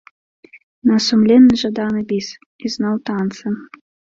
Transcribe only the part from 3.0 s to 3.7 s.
танцы.